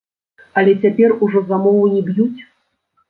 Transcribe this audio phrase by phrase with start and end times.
[0.61, 2.41] Але цяпер ужо за мову не б'юць.